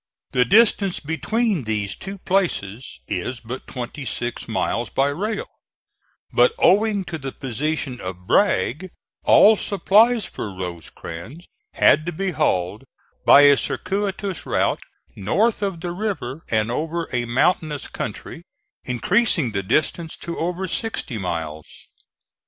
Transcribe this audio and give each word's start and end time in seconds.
The 0.31 0.45
distance 0.45 0.99
between 0.99 1.65
these 1.65 1.93
two 1.93 2.17
places 2.17 3.01
is 3.07 3.39
but 3.39 3.67
twenty 3.67 4.03
six 4.03 4.47
miles 4.47 4.89
by 4.89 5.09
rail, 5.09 5.45
but 6.33 6.55
owing 6.57 7.05
to 7.05 7.19
the 7.19 7.31
position 7.31 8.01
of 8.01 8.25
Bragg, 8.25 8.89
all 9.25 9.55
supplies 9.57 10.25
for 10.25 10.49
Rosecrans 10.55 11.45
had 11.73 12.07
to 12.07 12.11
be 12.11 12.31
hauled 12.31 12.83
by 13.27 13.41
a 13.41 13.55
circuitous 13.55 14.43
route 14.43 14.81
north 15.15 15.61
of 15.61 15.81
the 15.81 15.91
river 15.91 16.41
and 16.49 16.71
over 16.71 17.07
a 17.13 17.25
mountainous 17.25 17.87
country, 17.87 18.41
increasing 18.83 19.51
the 19.51 19.61
distance 19.61 20.17
to 20.17 20.35
over 20.39 20.67
sixty 20.67 21.19
miles. 21.19 21.67